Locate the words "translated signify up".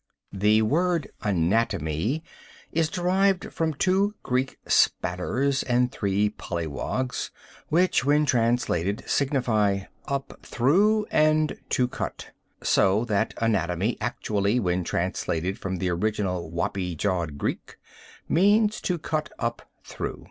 8.25-10.39